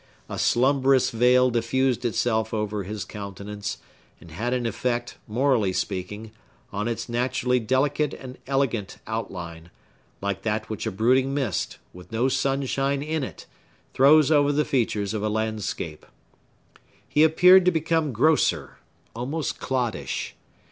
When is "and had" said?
4.19-4.51